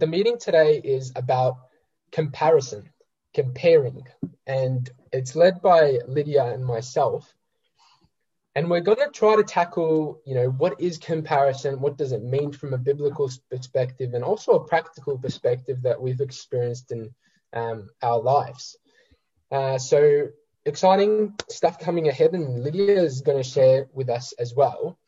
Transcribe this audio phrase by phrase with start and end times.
[0.00, 1.58] the meeting today is about
[2.10, 2.88] comparison,
[3.34, 4.02] comparing,
[4.46, 7.32] and it's led by Lydia and myself.
[8.56, 11.80] And we're going to try to tackle, you know, what is comparison?
[11.80, 16.20] What does it mean from a biblical perspective and also a practical perspective that we've
[16.20, 17.14] experienced in
[17.52, 18.76] um, our lives?
[19.52, 20.28] Uh, so
[20.64, 24.98] exciting stuff coming ahead, and Lydia is going to share with us as well.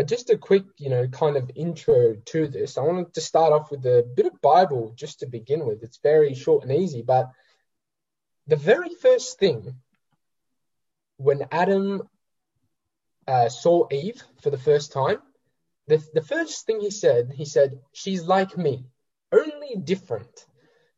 [0.00, 2.78] But just a quick, you know, kind of intro to this.
[2.78, 5.82] I wanted to start off with a bit of Bible just to begin with.
[5.82, 7.30] It's very short and easy, but
[8.46, 9.74] the very first thing
[11.18, 12.08] when Adam
[13.26, 15.18] uh, saw Eve for the first time,
[15.86, 18.86] the, the first thing he said, he said, She's like me,
[19.30, 20.46] only different.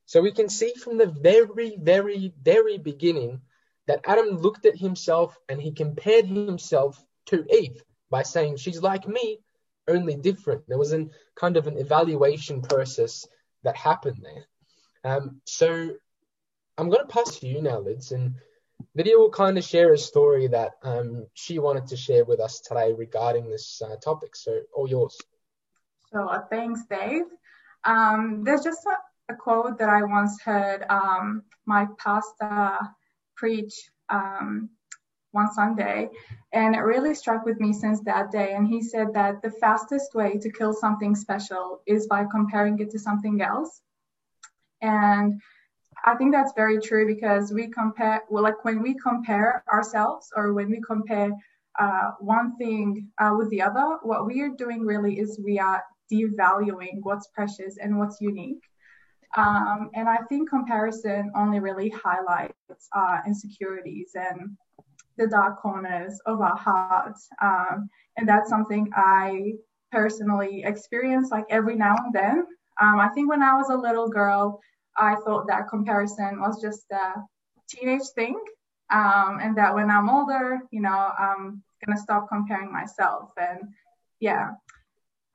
[0.07, 3.41] So we can see from the very, very, very beginning
[3.88, 7.82] that Adam looked at himself and he compared himself to Eve
[8.12, 9.41] by saying she's like me,
[9.89, 10.69] only different.
[10.69, 13.27] There was a kind of an evaluation process
[13.65, 14.45] that happened there.
[15.12, 15.91] Um, so
[16.79, 18.35] I'm going to pass to you now, Liz, and
[18.95, 22.60] Lydia will kind of share a story that um, she wanted to share with us
[22.60, 24.37] today regarding this uh, topic.
[24.37, 25.16] So, all yours.
[26.10, 26.46] Sure.
[26.51, 27.24] Thanks, Dave.
[27.85, 32.79] Um, there's just a, a, quote that I once heard um, my pastor
[33.35, 34.68] preach um,
[35.33, 36.09] one Sunday,
[36.52, 38.55] and it really struck with me since that day.
[38.55, 42.91] And he said that the fastest way to kill something special is by comparing it
[42.91, 43.83] to something else.
[44.80, 45.41] And
[46.05, 50.52] I think that's very true because we compare, well, like when we compare ourselves or
[50.52, 51.30] when we compare
[51.79, 55.83] uh, one thing uh, with the other, what we are doing really is we are
[56.13, 58.63] devaluing what's precious and what's unique.
[59.37, 64.56] Um, and I think comparison only really highlights uh, insecurities and
[65.16, 67.28] the dark corners of our hearts.
[67.41, 69.55] Um, and that's something I
[69.91, 72.47] personally experience like every now and then.
[72.81, 74.60] Um, I think when I was a little girl,
[74.97, 77.22] I thought that comparison was just a
[77.69, 78.38] teenage thing.
[78.93, 83.31] Um, and that when I'm older, you know, I'm going to stop comparing myself.
[83.39, 83.61] And
[84.21, 84.50] yeah.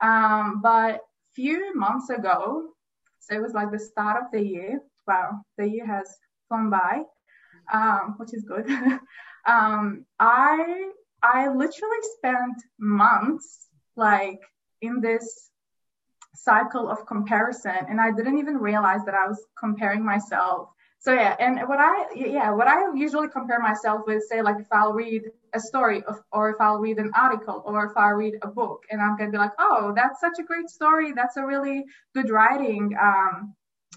[0.01, 1.01] Um, but
[1.35, 2.69] few months ago,
[3.19, 4.79] so it was like the start of the year.
[5.07, 6.17] Wow, the year has
[6.47, 7.03] flown by,
[7.71, 8.67] um, which is good.
[9.47, 10.91] um, I
[11.23, 14.41] I literally spent months like
[14.81, 15.49] in this
[16.35, 20.69] cycle of comparison, and I didn't even realize that I was comparing myself.
[20.99, 24.67] So yeah, and what I yeah what I usually compare myself with, say like if
[24.71, 28.35] I'll read a story of, or if I'll read an article or if I read
[28.41, 31.13] a book, and I'm gonna be like, oh, that's such a great story.
[31.13, 32.95] That's a really good writing.
[33.01, 33.55] Um,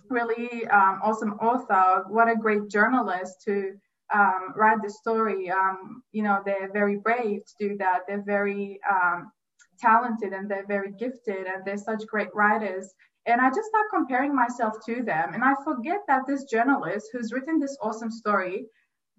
[0.08, 2.04] really um, awesome author.
[2.08, 3.74] What a great journalist to
[4.14, 5.50] um, write the story.
[5.50, 8.00] Um, you know, they're very brave to do that.
[8.06, 9.30] They're very um,
[9.78, 12.92] talented and they're very gifted and they're such great writers.
[13.26, 15.34] And I just start comparing myself to them.
[15.34, 18.66] And I forget that this journalist who's written this awesome story,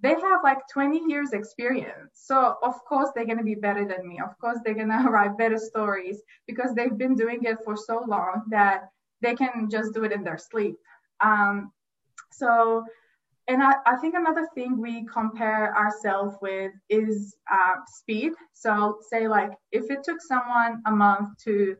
[0.02, 2.12] they have like 20 years experience.
[2.13, 4.19] So of course they're going to be better than me.
[4.23, 8.03] Of course they're going to write better stories because they've been doing it for so
[8.08, 8.90] long that
[9.22, 10.75] they can just do it in their sleep.
[11.19, 11.72] Um,
[12.31, 12.84] so
[13.47, 18.34] and I, I, think another thing we compare ourselves with is uh, speed.
[18.53, 21.75] So, say, like, if it took someone a month to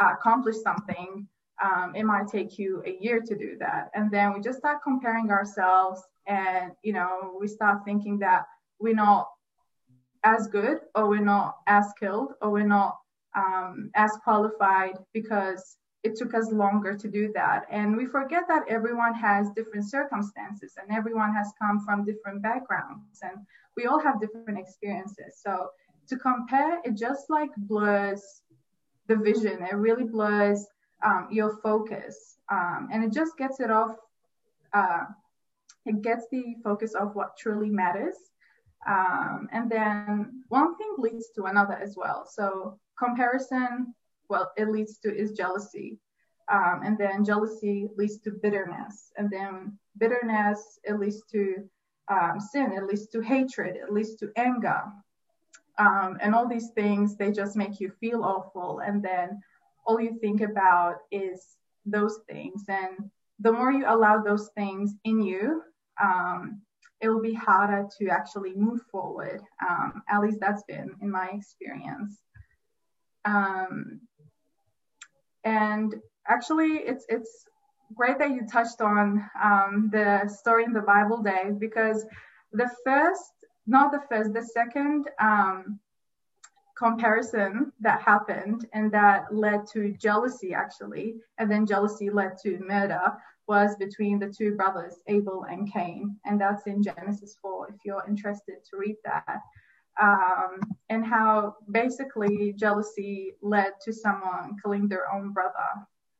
[0.00, 1.26] uh, accomplish something,
[1.62, 3.90] um, it might take you a year to do that.
[3.94, 8.44] And then we just start comparing ourselves, and you know, we start thinking that
[8.80, 9.28] we're not
[10.24, 12.96] as good, or we're not as skilled, or we're not
[13.36, 17.64] um, as qualified because it took us longer to do that.
[17.70, 23.20] And we forget that everyone has different circumstances and everyone has come from different backgrounds
[23.22, 23.38] and
[23.74, 25.40] we all have different experiences.
[25.42, 25.70] So
[26.08, 28.42] to compare, it just like blurs
[29.08, 29.62] the vision.
[29.62, 30.66] It really blurs
[31.02, 33.96] um, your focus um, and it just gets it off.
[34.74, 35.04] Uh,
[35.86, 38.16] it gets the focus of what truly matters.
[38.86, 42.28] Um, and then one thing leads to another as well.
[42.30, 43.94] So comparison
[44.28, 45.98] well, it leads to is jealousy.
[46.52, 49.12] Um, and then jealousy leads to bitterness.
[49.16, 51.68] And then bitterness, it leads to
[52.08, 54.82] um, sin, it leads to hatred, it leads to anger.
[55.78, 58.80] Um, and all these things, they just make you feel awful.
[58.80, 59.40] And then
[59.86, 61.56] all you think about is
[61.86, 62.64] those things.
[62.68, 63.10] And
[63.40, 65.62] the more you allow those things in you,
[66.02, 66.60] um,
[67.00, 69.42] it will be harder to actually move forward.
[69.68, 72.18] Um, at least that's been in my experience.
[73.24, 74.00] Um,
[75.44, 75.94] and
[76.26, 77.44] actually, it's it's
[77.94, 82.04] great that you touched on um, the story in the Bible Dave because
[82.52, 83.32] the first,
[83.66, 85.78] not the first, the second um,
[86.76, 93.12] comparison that happened and that led to jealousy actually and then jealousy led to murder
[93.46, 96.16] was between the two brothers abel and cain.
[96.24, 99.40] And that's in genesis 4 if you're interested to read that
[100.00, 105.70] um, and how basically jealousy led to someone killing their own brother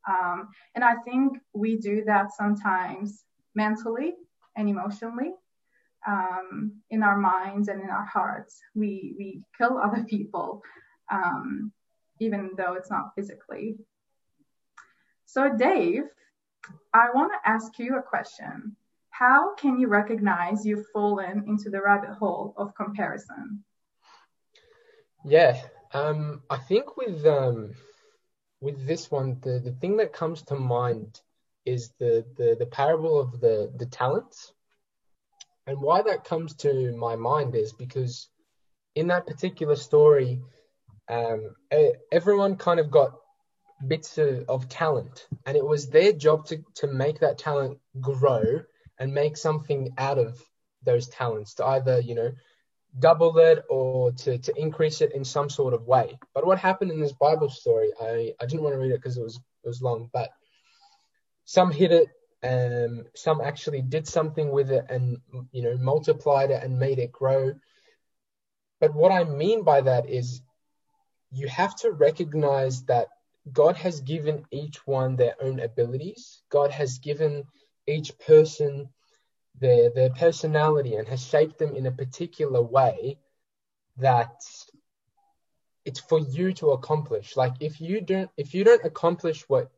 [0.07, 3.25] um, and i think we do that sometimes
[3.55, 4.13] mentally
[4.55, 5.31] and emotionally
[6.07, 8.61] um, in our minds and in our hearts.
[8.73, 10.61] We we kill other people,
[11.11, 11.71] um,
[12.19, 13.77] even though it's not physically.
[15.25, 16.03] So, Dave,
[16.93, 18.75] I want to ask you a question.
[19.17, 23.63] How can you recognize you've fallen into the rabbit hole of comparison?
[25.23, 25.61] Yeah,
[25.93, 27.75] um, I think with um,
[28.59, 31.21] with this one, the, the thing that comes to mind
[31.65, 34.51] is the, the, the parable of the, the talents.
[35.65, 38.27] And why that comes to my mind is because
[38.95, 40.41] in that particular story,
[41.09, 41.55] um,
[42.11, 43.13] everyone kind of got
[43.87, 48.61] bits of, of, talent, and it was their job to, to make that talent grow
[48.99, 50.41] and make something out of
[50.83, 52.31] those talents to either, you know,
[52.97, 56.17] double it or to, to increase it in some sort of way.
[56.33, 59.17] But what happened in this Bible story, I, I didn't want to read it because
[59.17, 60.29] it was it was long, but
[61.45, 62.07] some hit it
[62.45, 65.17] um, some actually did something with it and
[65.51, 67.53] you know multiplied it and made it grow.
[68.79, 70.41] But what I mean by that is
[71.31, 73.07] you have to recognize that
[73.51, 76.41] God has given each one their own abilities.
[76.49, 77.45] God has given
[77.87, 78.89] each person
[79.59, 83.17] their their personality and has shaped them in a particular way
[83.97, 84.43] that
[85.85, 87.37] it's for you to accomplish.
[87.37, 89.71] Like if you don't if you don't accomplish what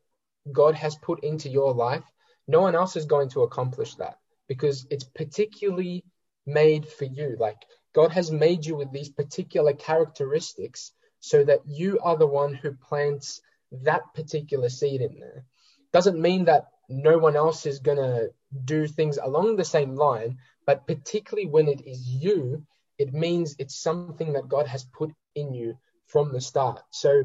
[0.51, 2.03] God has put into your life,
[2.47, 4.17] no one else is going to accomplish that
[4.47, 6.05] because it's particularly
[6.45, 7.35] made for you.
[7.37, 7.57] Like
[7.93, 12.71] God has made you with these particular characteristics so that you are the one who
[12.71, 15.43] plants that particular seed in there.
[15.91, 18.29] Doesn't mean that no one else is going to
[18.63, 22.65] do things along the same line, but particularly when it is you,
[22.97, 26.81] it means it's something that God has put in you from the start.
[26.89, 27.23] So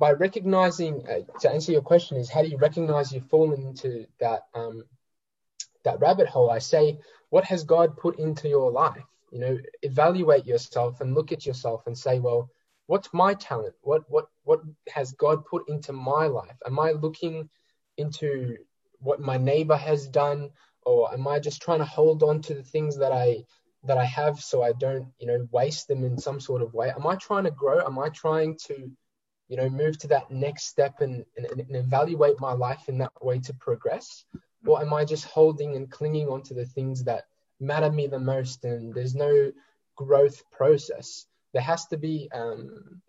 [0.00, 4.06] by recognizing uh, to answer your question is how do you recognize you've fallen into
[4.20, 4.84] that um,
[5.84, 6.50] that rabbit hole?
[6.50, 6.98] I say
[7.30, 9.04] what has god put into your life?
[9.30, 12.50] You know evaluate yourself and look at yourself and say well
[12.86, 13.74] what's my talent?
[13.82, 16.56] What what what has god put into my life?
[16.66, 17.48] Am i looking
[17.96, 18.56] into
[19.00, 20.50] what my neighbor has done
[20.82, 23.44] or am i just trying to hold on to the things that i
[23.84, 26.90] that i have so i don't you know waste them in some sort of way
[26.90, 28.90] am i trying to grow am i trying to
[29.48, 33.12] you know, move to that next step and, and, and evaluate my life in that
[33.22, 34.24] way to progress?
[34.66, 37.24] Or am I just holding and clinging onto the things that
[37.60, 39.52] matter me the most and there's no
[39.94, 41.26] growth process?
[41.52, 43.02] There has to be um,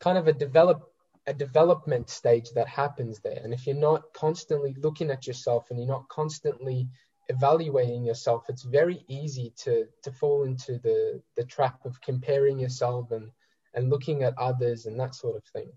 [0.00, 0.89] kind of a develop
[1.30, 3.40] a development stage that happens there.
[3.44, 6.88] And if you're not constantly looking at yourself and you're not constantly
[7.28, 13.12] evaluating yourself, it's very easy to to fall into the the trap of comparing yourself
[13.12, 13.30] and
[13.74, 15.70] and looking at others and that sort of thing.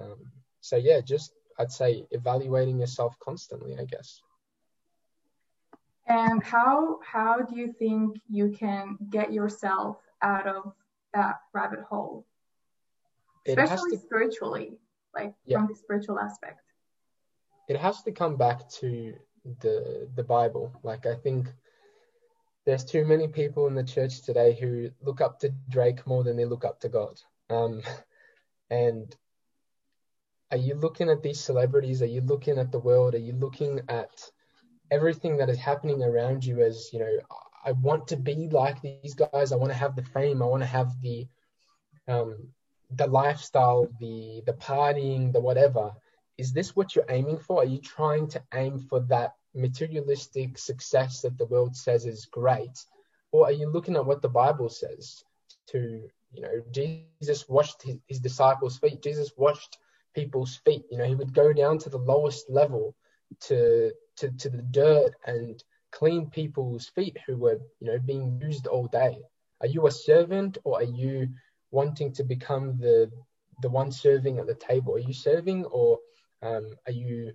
[0.00, 4.22] Um, so yeah, just I'd say evaluating yourself constantly, I guess.
[6.06, 10.72] And how how do you think you can get yourself out of
[11.12, 12.26] that rabbit hole,
[13.46, 14.78] especially to, spiritually,
[15.14, 15.58] like yeah.
[15.58, 16.60] from the spiritual aspect?
[17.68, 19.14] It has to come back to
[19.60, 20.72] the the Bible.
[20.82, 21.48] Like I think
[22.66, 26.36] there's too many people in the church today who look up to Drake more than
[26.36, 27.20] they look up to God.
[27.50, 27.82] Um,
[28.70, 29.14] and
[30.50, 32.00] are you looking at these celebrities?
[32.00, 33.14] Are you looking at the world?
[33.14, 34.30] Are you looking at
[34.90, 37.18] everything that is happening around you as, you know,
[37.64, 39.52] I want to be like these guys.
[39.52, 40.42] I want to have the fame.
[40.42, 41.26] I want to have the
[42.06, 42.48] um,
[42.90, 45.92] the lifestyle, the the partying, the whatever.
[46.36, 47.62] Is this what you're aiming for?
[47.62, 52.84] Are you trying to aim for that materialistic success that the world says is great,
[53.30, 55.22] or are you looking at what the Bible says
[55.68, 59.02] to you know, Jesus washed his, his disciples' feet.
[59.02, 59.78] Jesus washed
[60.14, 60.84] people's feet.
[60.90, 62.94] You know, he would go down to the lowest level
[63.42, 65.62] to to to the dirt and
[65.92, 69.18] clean people's feet who were, you know, being used all day.
[69.60, 71.28] Are you a servant or are you
[71.80, 73.10] wanting to become the
[73.62, 74.94] the one serving at the table?
[74.94, 75.98] Are you serving or
[76.42, 77.32] um, are you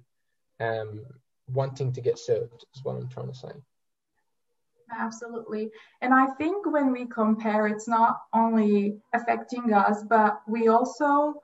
[0.59, 1.05] um,
[1.47, 2.65] wanting to get served?
[2.73, 3.51] Is what I'm trying to say.
[4.97, 5.69] Absolutely.
[6.01, 11.35] And I think when we compare, it's not only affecting us, but we also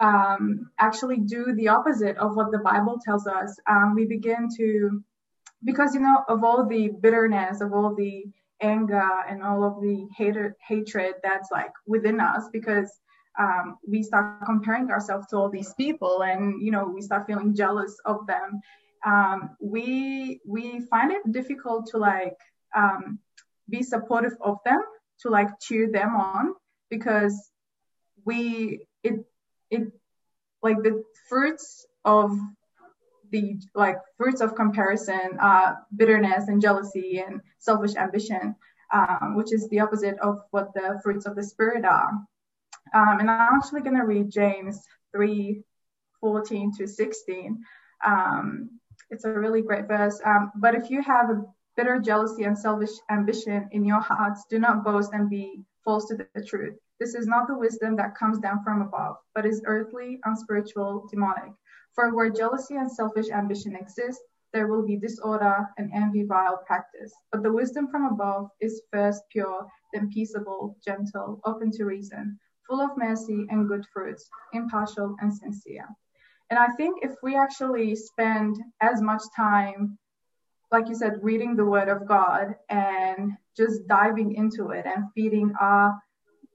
[0.00, 3.58] um, actually do the opposite of what the Bible tells us.
[3.68, 5.02] Um, we begin to,
[5.64, 8.24] because, you know, of all the bitterness, of all the
[8.60, 12.90] anger and all of the hatred hatred that's like within us because
[13.38, 17.54] um, we start comparing ourselves to all these people and you know we start feeling
[17.54, 18.60] jealous of them.
[19.04, 22.36] Um, we we find it difficult to like
[22.74, 23.18] um,
[23.68, 24.80] be supportive of them
[25.20, 26.54] to like cheer them on
[26.88, 27.50] because
[28.24, 29.24] we it
[29.70, 29.92] it
[30.62, 32.38] like the fruits of
[33.40, 38.54] the like fruits of comparison are bitterness and jealousy and selfish ambition
[38.92, 42.10] um, which is the opposite of what the fruits of the spirit are.
[42.94, 44.80] Um, and i'm actually going to read james
[45.12, 45.62] 3
[46.20, 47.64] 14 to 16
[48.04, 48.70] um,
[49.10, 50.20] it's a really great verse.
[50.24, 51.44] Um, but if you have a
[51.76, 56.16] bitter jealousy and selfish ambition in your hearts do not boast and be false to
[56.16, 56.74] the truth.
[56.98, 61.52] This is not the wisdom that comes down from above, but is earthly, unspiritual, demonic.
[61.96, 64.20] For where jealousy and selfish ambition exist,
[64.52, 67.12] there will be disorder and envy, vile practice.
[67.32, 72.38] But the wisdom from above is first pure, then peaceable, gentle, open to reason,
[72.68, 75.86] full of mercy and good fruits, impartial and sincere.
[76.50, 79.98] And I think if we actually spend as much time,
[80.70, 85.50] like you said, reading the Word of God and just diving into it and feeding
[85.58, 85.98] our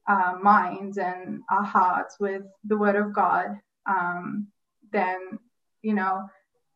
[0.08, 4.48] uh, minds and our hearts with the Word of God um,
[4.92, 5.40] than,
[5.82, 6.28] you know,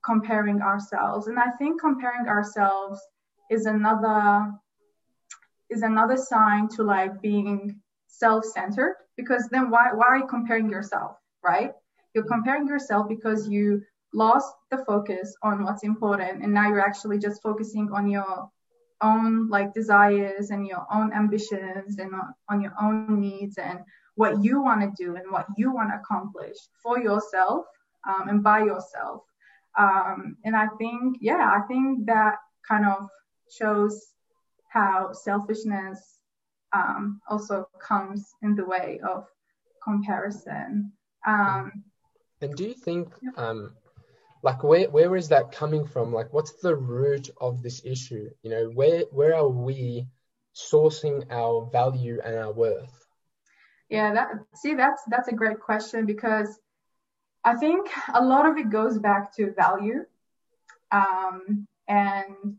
[0.03, 1.27] comparing ourselves.
[1.27, 2.99] And I think comparing ourselves
[3.49, 4.51] is another
[5.69, 11.17] is another sign to like being self-centered because then why why are you comparing yourself,
[11.43, 11.71] right?
[12.13, 13.81] You're comparing yourself because you
[14.13, 18.49] lost the focus on what's important and now you're actually just focusing on your
[19.01, 23.79] own like desires and your own ambitions and on, on your own needs and
[24.15, 27.65] what you want to do and what you want to accomplish for yourself
[28.07, 29.23] um, and by yourself.
[29.77, 32.35] Um, and I think, yeah, I think that
[32.67, 33.09] kind of
[33.49, 34.13] shows
[34.69, 35.99] how selfishness
[36.73, 39.25] um, also comes in the way of
[39.83, 40.91] comparison.
[41.25, 41.83] Um,
[42.41, 43.71] and do you think, um,
[44.45, 48.49] like where where is that coming from like what's the root of this issue you
[48.51, 50.05] know where where are we
[50.55, 53.07] sourcing our value and our worth
[53.89, 56.59] yeah that see that's that's a great question because
[57.45, 60.05] i think a lot of it goes back to value
[60.91, 62.55] um, and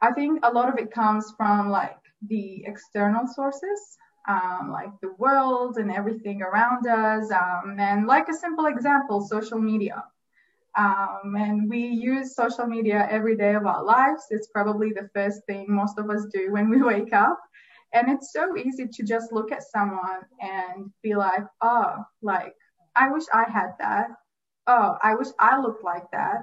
[0.00, 5.12] i think a lot of it comes from like the external sources um, like the
[5.18, 10.04] world and everything around us um, and like a simple example social media
[10.78, 14.24] um, and we use social media every day of our lives.
[14.30, 17.40] It's probably the first thing most of us do when we wake up.
[17.92, 22.54] And it's so easy to just look at someone and be like, oh, like,
[23.00, 24.08] I wish I had that.
[24.66, 26.38] Oh, I wish I looked like that.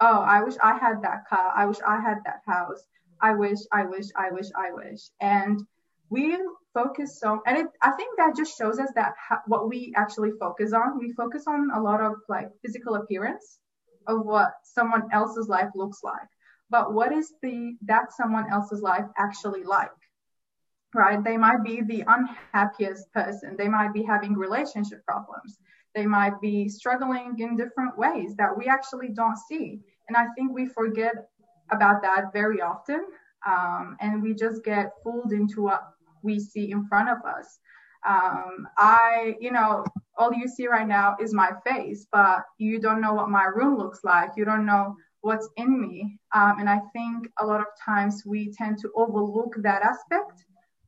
[0.00, 1.52] Oh, I wish I had that car.
[1.54, 2.82] I wish I had that house.
[3.20, 5.00] I wish, I wish, I wish, I wish.
[5.20, 5.60] And
[6.08, 6.36] we
[6.72, 10.32] focus so, and it, I think that just shows us that ha- what we actually
[10.38, 13.58] focus on, we focus on a lot of like physical appearance
[14.06, 16.28] of what someone else's life looks like
[16.70, 19.90] but what is the that someone else's life actually like
[20.94, 25.58] right they might be the unhappiest person they might be having relationship problems
[25.96, 30.52] they might be struggling in different ways that we actually don't see and i think
[30.52, 31.14] we forget
[31.72, 33.04] about that very often
[33.46, 35.82] um, and we just get fooled into what
[36.22, 37.58] we see in front of us
[38.06, 39.84] um, I, you know,
[40.18, 43.76] all you see right now is my face, but you don't know what my room
[43.76, 44.30] looks like.
[44.36, 46.18] You don't know what's in me.
[46.34, 50.44] Um, and I think a lot of times we tend to overlook that aspect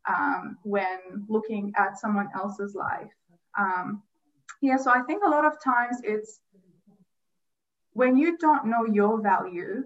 [0.09, 3.11] um, when looking at someone else's life.
[3.59, 4.03] Um,
[4.61, 6.41] yeah, so I think a lot of times it's
[7.93, 9.85] when you don't know your value,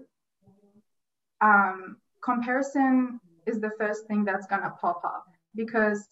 [1.41, 5.25] um, comparison is the first thing that's going to pop up
[5.55, 6.07] because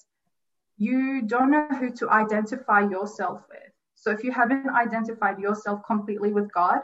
[0.77, 3.71] you don't know who to identify yourself with.
[3.95, 6.81] So if you haven't identified yourself completely with God,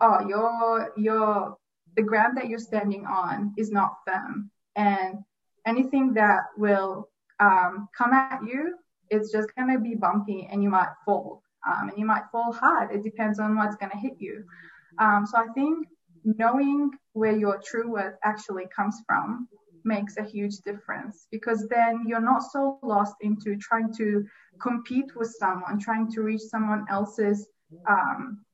[0.00, 1.56] oh, your your
[1.96, 5.18] the ground that you're standing on is not firm, and
[5.66, 8.76] anything that will um, come at you,
[9.14, 12.90] it's just gonna be bumpy, and you might fall, um, and you might fall hard.
[12.92, 14.44] It depends on what's gonna hit you.
[14.98, 15.88] Um, so I think
[16.24, 19.48] knowing where your true worth actually comes from
[19.84, 24.24] makes a huge difference because then you're not so lost into trying to
[24.60, 27.46] compete with someone, trying to reach someone else's
[27.88, 28.44] um,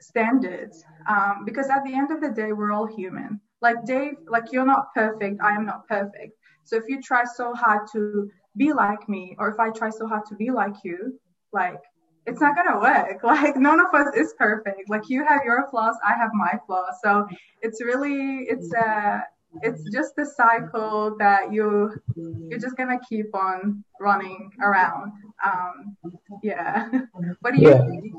[0.00, 0.84] standards.
[1.08, 3.40] Um, because at the end of the day, we're all human.
[3.62, 6.36] Like Dave, like you're not perfect, I am not perfect.
[6.64, 10.06] So if you try so hard to be like me, or if I try so
[10.06, 11.18] hard to be like you,
[11.52, 11.80] like
[12.26, 13.20] it's not gonna work.
[13.22, 14.88] Like none of us is perfect.
[14.88, 16.94] Like you have your flaws, I have my flaws.
[17.02, 17.26] So
[17.62, 19.24] it's really it's a
[19.62, 25.12] it's just a cycle that you you're just gonna keep on running around.
[25.44, 25.96] Um,
[26.42, 26.88] yeah.
[27.40, 27.86] what do you yeah.
[27.86, 28.14] think?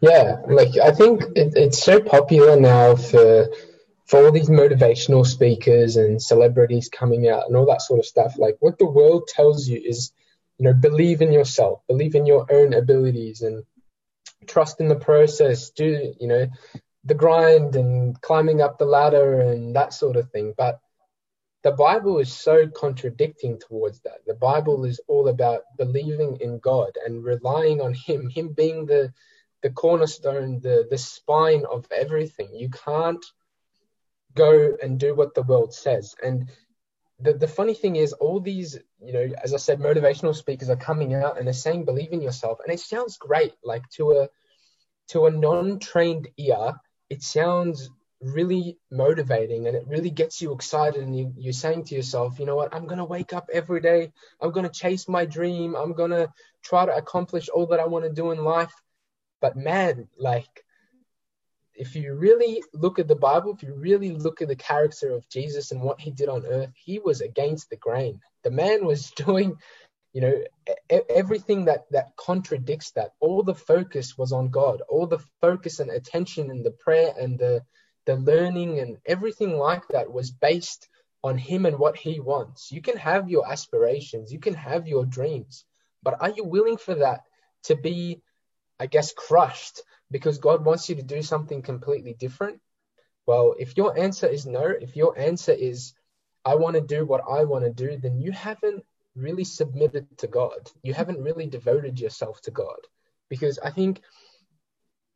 [0.00, 3.48] Yeah, like I think it, it's so popular now for
[4.10, 8.36] for all these motivational speakers and celebrities coming out and all that sort of stuff.
[8.36, 10.10] Like what the world tells you is,
[10.58, 13.62] you know, believe in yourself, believe in your own abilities, and
[14.48, 15.70] trust in the process.
[15.70, 16.48] Do you know
[17.04, 20.54] the grind and climbing up the ladder and that sort of thing.
[20.56, 20.80] But
[21.62, 24.18] the Bible is so contradicting towards that.
[24.26, 29.12] The Bible is all about believing in God and relying on Him, Him being the
[29.62, 32.48] the cornerstone, the the spine of everything.
[32.52, 33.24] You can't
[34.34, 36.14] go and do what the world says.
[36.22, 36.50] And
[37.18, 40.76] the, the funny thing is all these, you know, as I said, motivational speakers are
[40.76, 42.58] coming out and they're saying believe in yourself.
[42.64, 44.28] And it sounds great, like to a
[45.08, 46.74] to a non-trained ear,
[47.08, 51.94] it sounds really motivating and it really gets you excited and you, you're saying to
[51.94, 55.08] yourself you know what i'm going to wake up every day i'm going to chase
[55.08, 56.30] my dream i'm going to
[56.62, 58.74] try to accomplish all that i want to do in life
[59.40, 60.64] but man like
[61.80, 65.28] if you really look at the bible if you really look at the character of
[65.28, 68.20] jesus and what he did on earth he was against the grain.
[68.44, 69.56] The man was doing
[70.12, 70.42] you know
[71.08, 73.12] everything that that contradicts that.
[73.20, 74.82] All the focus was on god.
[74.88, 77.62] All the focus and attention and the prayer and the
[78.06, 80.88] the learning and everything like that was based
[81.22, 82.72] on him and what he wants.
[82.72, 84.32] You can have your aspirations.
[84.32, 85.64] You can have your dreams.
[86.02, 87.20] But are you willing for that
[87.64, 88.22] to be
[88.80, 92.60] i guess crushed because god wants you to do something completely different
[93.26, 95.94] well if your answer is no if your answer is
[96.44, 98.82] i want to do what i want to do then you haven't
[99.14, 100.70] really submitted to God.
[100.82, 102.78] You haven't really devoted yourself to God.
[103.28, 104.00] Because I think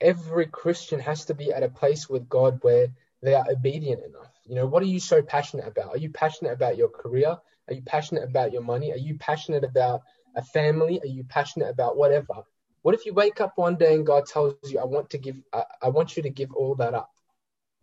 [0.00, 2.88] every Christian has to be at a place with God where
[3.23, 4.33] they are obedient enough.
[4.44, 5.90] You know, what are you so passionate about?
[5.90, 7.37] Are you passionate about your career?
[7.68, 8.92] Are you passionate about your money?
[8.92, 10.02] Are you passionate about
[10.37, 11.00] a family?
[11.00, 12.42] Are you passionate about whatever?
[12.85, 15.37] What if you wake up one day and God tells you, I want to give,
[15.53, 17.11] I, I want you to give all that up?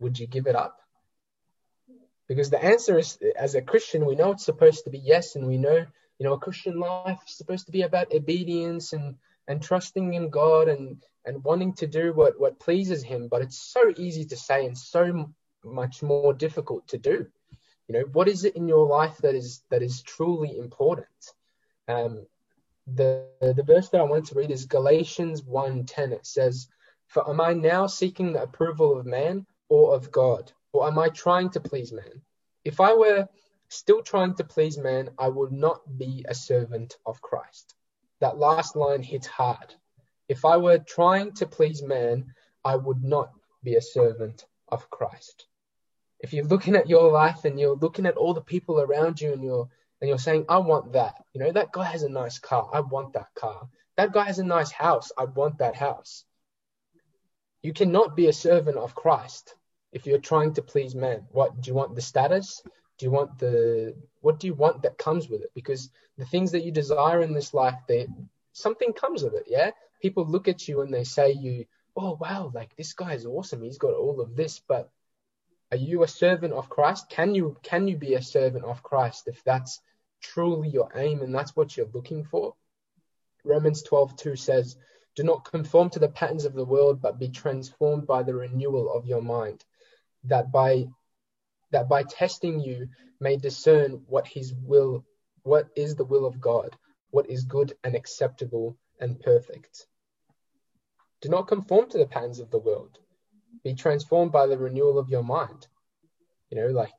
[0.00, 0.78] Would you give it up?
[2.28, 5.46] Because the answer is, as a Christian, we know it's supposed to be yes, and
[5.46, 5.84] we know
[6.22, 9.16] you know, a Christian life is supposed to be about obedience and
[9.48, 13.26] and trusting in God and and wanting to do what what pleases Him.
[13.26, 15.34] But it's so easy to say and so
[15.64, 17.26] much more difficult to do.
[17.88, 21.08] You know, what is it in your life that is that is truly important?
[21.88, 22.24] Um,
[22.94, 26.12] the the verse that I wanted to read is Galatians 1:10.
[26.12, 26.68] It says,
[27.06, 31.08] "For am I now seeking the approval of man or of God, or am I
[31.08, 32.22] trying to please man?
[32.64, 33.28] If I were
[33.68, 37.74] still trying to please man, I would not be a servant of Christ.
[38.20, 39.74] That last line hits hard.
[40.28, 45.46] If I were trying to please man, I would not be a servant of Christ.
[46.20, 49.32] If you're looking at your life and you're looking at all the people around you
[49.32, 49.68] and you're
[50.02, 51.14] and you're saying, I want that.
[51.32, 52.68] You know, that guy has a nice car.
[52.74, 53.68] I want that car.
[53.96, 55.12] That guy has a nice house.
[55.16, 56.24] I want that house.
[57.62, 59.54] You cannot be a servant of Christ
[59.92, 61.22] if you're trying to please man.
[61.30, 62.62] What do you want the status?
[63.02, 66.52] do you want the what do you want that comes with it because the things
[66.52, 68.06] that you desire in this life they
[68.52, 71.64] something comes with it yeah people look at you and they say you
[71.96, 74.88] oh wow like this guy is awesome he's got all of this but
[75.72, 79.26] are you a servant of christ can you can you be a servant of christ
[79.26, 79.80] if that's
[80.22, 82.54] truly your aim and that's what you're looking for
[83.44, 84.76] romans 12:2 says
[85.14, 88.92] do not conform to the patterns of the world but be transformed by the renewal
[88.92, 89.64] of your mind
[90.24, 90.86] that by
[91.70, 92.88] that by testing you
[93.20, 95.04] may discern what his will
[95.42, 96.76] what is the will of God,
[97.10, 99.86] what is good and acceptable and perfect.
[101.20, 102.98] Do not conform to the patterns of the world.
[103.62, 105.66] Be transformed by the renewal of your mind.
[106.50, 106.92] You know, like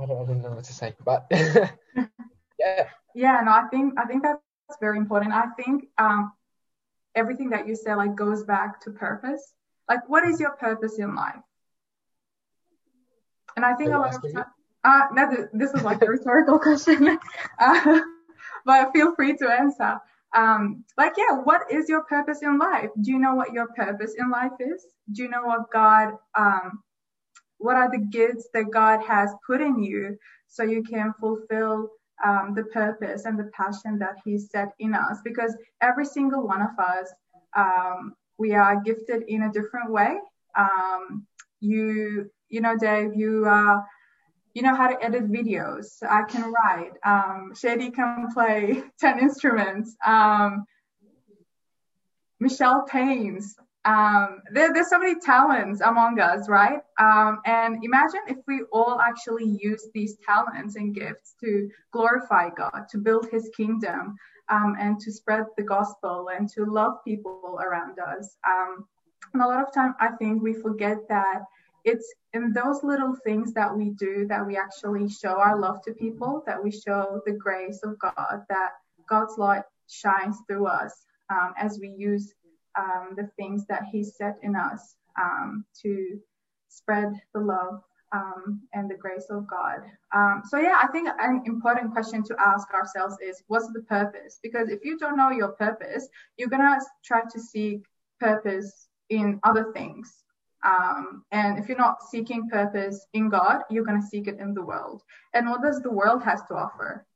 [0.00, 2.88] I don't, I don't know what to say, but yeah.
[3.14, 5.32] Yeah, no, I think I think that's very important.
[5.32, 6.32] I think um,
[7.14, 9.54] everything that you say like goes back to purpose.
[9.88, 11.42] Like, what is your purpose in life?
[13.56, 14.44] And I think a lot of time,
[14.84, 17.18] uh, no, this is like a rhetorical question,
[17.58, 18.00] uh,
[18.64, 19.98] but feel free to answer.
[20.36, 22.90] Um, like, yeah, what is your purpose in life?
[23.00, 24.86] Do you know what your purpose in life is?
[25.10, 26.82] Do you know what God, um,
[27.58, 30.16] what are the gifts that God has put in you
[30.46, 31.90] so you can fulfill
[32.24, 35.18] um, the purpose and the passion that He set in us?
[35.24, 37.12] Because every single one of us,
[37.56, 40.16] um, we are gifted in a different way.
[40.56, 41.26] Um,
[41.60, 43.80] you you know, Dave, you uh,
[44.54, 46.02] you know how to edit videos.
[46.08, 46.92] I can write.
[47.04, 49.94] Um, Shady can play ten instruments.
[50.06, 50.64] Um,
[52.40, 53.56] Michelle paints.
[53.88, 56.80] Um, there, there's so many talents among us, right?
[57.00, 62.82] Um, and imagine if we all actually use these talents and gifts to glorify God,
[62.90, 64.16] to build His kingdom,
[64.50, 68.36] um, and to spread the gospel and to love people around us.
[68.46, 68.84] Um,
[69.32, 71.44] and a lot of time, I think we forget that
[71.84, 75.92] it's in those little things that we do that we actually show our love to
[75.92, 78.72] people, that we show the grace of God, that
[79.08, 80.92] God's light shines through us
[81.30, 82.34] um, as we use
[82.78, 86.20] um, the things that He set in us um, to
[86.68, 89.80] spread the love um, and the grace of God.
[90.14, 94.38] Um, so, yeah, I think an important question to ask ourselves is what's the purpose?
[94.42, 97.84] Because if you don't know your purpose, you're going to try to seek
[98.20, 100.24] purpose in other things.
[100.64, 104.54] Um, and if you're not seeking purpose in God, you're going to seek it in
[104.54, 105.02] the world.
[105.34, 107.06] And what does the world has to offer?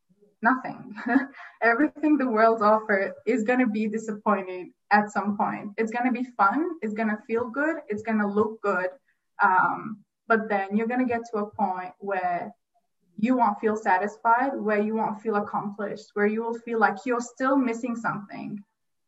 [0.42, 0.94] Nothing.
[1.62, 5.70] Everything the world offers is going to be disappointing at some point.
[5.78, 6.70] It's going to be fun.
[6.82, 7.76] It's going to feel good.
[7.88, 8.88] It's going to look good.
[9.42, 12.52] Um, but then you're going to get to a point where
[13.18, 17.20] you won't feel satisfied, where you won't feel accomplished, where you will feel like you're
[17.20, 18.58] still missing something.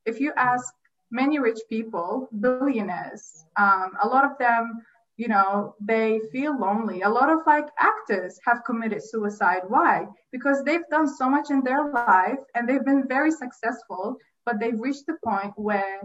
[0.06, 0.72] If you ask
[1.10, 4.82] many rich people, billionaires, um, a lot of them,
[5.16, 7.03] you know, they feel lonely.
[7.03, 9.62] A lot of like actors have committed suicide.
[9.68, 10.07] Why?
[10.33, 14.79] Because they've done so much in their life and they've been very successful, but they've
[14.79, 16.00] reached the point where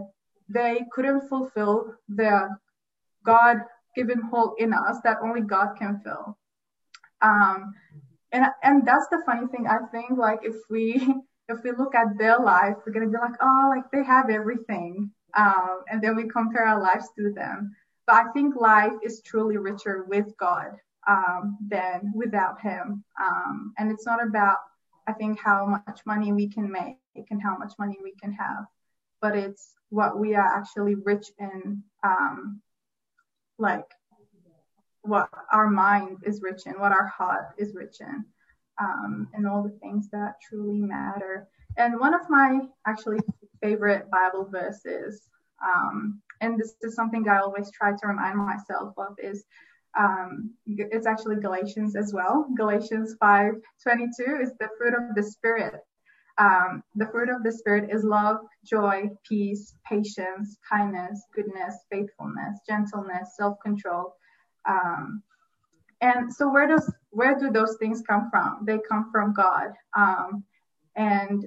[0.48, 2.60] they couldn't fulfill their
[3.24, 3.58] God
[3.96, 6.38] given hole in us that only God can fill.
[7.20, 7.74] Um,
[8.32, 9.66] and and that's the funny thing.
[9.66, 11.14] I think like if we
[11.48, 15.10] if we look at their life, we're gonna be like, oh, like they have everything,
[15.36, 17.74] um, and then we compare our lives to them.
[18.10, 20.72] But I think life is truly richer with God
[21.06, 23.04] um, than without Him.
[23.22, 24.56] Um, and it's not about
[25.06, 26.96] I think how much money we can make
[27.30, 28.64] and how much money we can have,
[29.22, 32.60] but it's what we are actually rich in, um,
[33.58, 33.86] like
[35.02, 38.24] what our mind is rich in, what our heart is rich in
[38.80, 41.48] um, and all the things that truly matter.
[41.76, 43.20] And one of my actually
[43.62, 45.28] favorite Bible verses,
[45.64, 49.44] um, and this is something I always try to remind myself of, is
[49.98, 52.46] um, it's actually Galatians as well.
[52.56, 55.80] Galatians 5:22 is the fruit of the Spirit.
[56.38, 63.36] Um, the fruit of the Spirit is love, joy, peace, patience, kindness, goodness, faithfulness, gentleness,
[63.36, 64.14] self-control.
[64.66, 65.22] Um,
[66.00, 68.60] and so where does where do those things come from?
[68.64, 69.72] They come from God.
[69.96, 70.44] Um,
[70.96, 71.46] and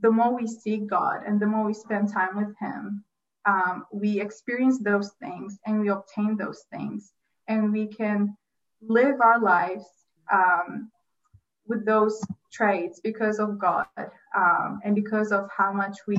[0.00, 3.04] the more we seek God and the more we spend time with Him,
[3.46, 7.12] um, we experience those things and we obtain those things,
[7.48, 8.36] and we can
[8.82, 9.84] live our lives
[10.32, 10.90] um,
[11.66, 12.22] with those
[12.52, 13.86] traits because of God
[14.36, 16.16] um, and because of how much we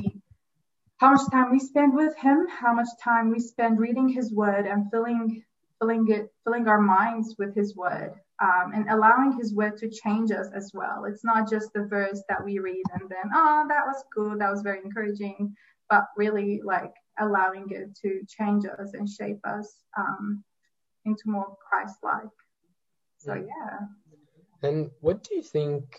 [0.98, 4.66] how much time we spend with him how much time we spend reading his word
[4.66, 5.42] and filling
[5.82, 10.30] filling it, filling our minds with His Word, um, and allowing His Word to change
[10.30, 11.04] us as well.
[11.06, 14.50] It's not just the verse that we read and then, oh, that was good, that
[14.50, 15.54] was very encouraging,
[15.92, 20.42] but really like allowing it to change us and shape us um,
[21.04, 22.38] into more Christ-like.
[23.18, 23.78] So yeah.
[24.62, 25.98] And what do you think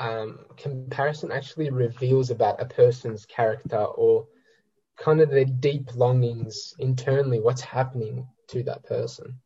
[0.00, 4.26] um, comparison actually reveals about a person's character or
[4.98, 7.38] kind of their deep longings internally?
[7.38, 9.38] What's happening to that person?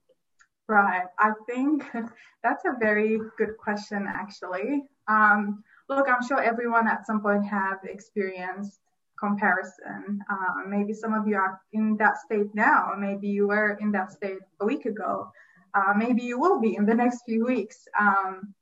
[0.69, 1.05] Right.
[1.19, 1.85] I think
[2.43, 4.85] that's a very good question, actually.
[5.07, 8.81] Um, look, I'm sure everyone at some point have experienced
[9.21, 10.21] comparison.
[10.29, 12.95] Uh, maybe some of you are in that state now.
[12.99, 15.31] Maybe you were in that state a week ago.
[15.75, 17.87] Uh, maybe you will be in the next few weeks.
[17.99, 18.55] Um,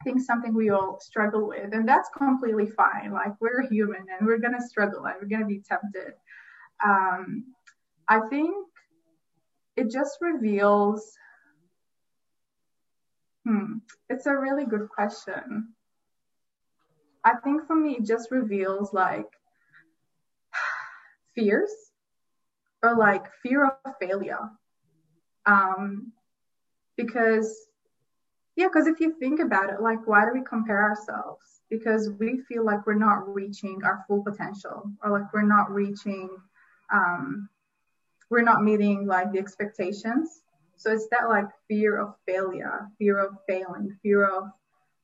[0.00, 3.12] I think something we all struggle with, and that's completely fine.
[3.12, 6.14] Like we're human, and we're gonna struggle, and we're gonna be tempted.
[6.84, 7.54] Um,
[8.08, 8.54] I think
[9.76, 11.16] it just reveals
[13.44, 15.72] hmm, it's a really good question.
[17.24, 19.26] I think for me, it just reveals like
[21.38, 21.70] fears
[22.82, 24.50] or like fear of failure.
[25.46, 26.12] Um,
[26.96, 27.66] because,
[28.56, 31.60] yeah, because if you think about it, like, why do we compare ourselves?
[31.70, 36.28] Because we feel like we're not reaching our full potential or like we're not reaching
[36.92, 37.48] um,
[38.30, 40.42] we're not meeting like the expectations.
[40.76, 44.44] So it's that like fear of failure, fear of failing, fear of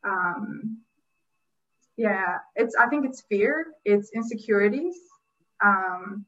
[0.05, 0.79] um,
[1.97, 4.97] yeah, it's I think it's fear, it's insecurities.
[5.63, 6.25] Um,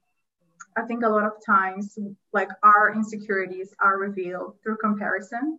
[0.77, 1.99] I think a lot of times
[2.33, 5.59] like our insecurities are revealed through comparison.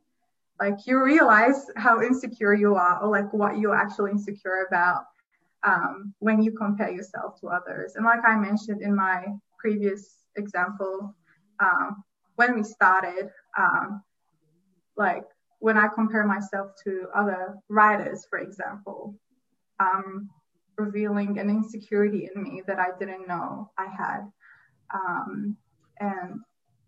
[0.60, 5.06] Like you realize how insecure you are or like what you're actually insecure about
[5.63, 7.93] um, when you compare yourself to others.
[7.95, 9.25] And like I mentioned in my
[9.60, 11.15] previous example,
[11.60, 12.03] um,
[12.36, 14.03] when we started, um,
[14.95, 15.25] like
[15.60, 19.15] when I compare myself to other writers, for example,
[19.80, 20.30] um,
[20.77, 24.31] revealing an insecurity in me that I didn't know I had.
[24.93, 25.57] Um,
[25.99, 26.39] and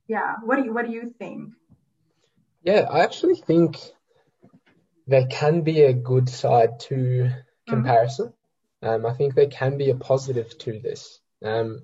[0.07, 1.53] yeah, what do you what do you think?
[2.63, 3.79] Yeah, I actually think
[5.07, 7.39] there can be a good side to mm-hmm.
[7.67, 8.33] comparison.
[8.83, 8.87] Mm-hmm.
[8.87, 11.19] Um, I think there can be a positive to this.
[11.43, 11.81] Um,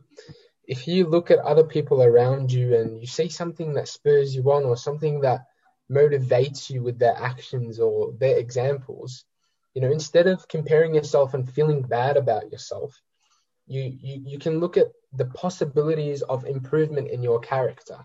[0.68, 4.44] if you look at other people around you and you see something that spurs you
[4.52, 5.46] on or something that
[5.92, 9.26] motivates you with their actions or their examples,
[9.76, 13.00] you know, instead of comparing yourself and feeling bad about yourself,
[13.68, 18.00] you, you, you can look at the possibilities of improvement in your character.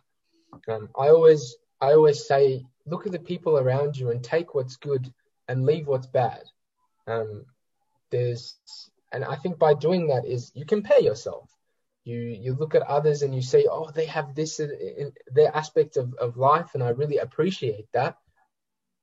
[0.68, 4.76] Um, I always I always say, look at the people around you and take what's
[4.76, 5.11] good
[5.48, 6.42] and leave what's bad.
[7.06, 7.46] Um,
[8.11, 8.59] there's,
[9.12, 11.48] and I think by doing that is you compare yourself.
[12.04, 15.54] You you look at others and you say, oh, they have this in, in their
[15.54, 18.16] aspect of, of life, and I really appreciate that.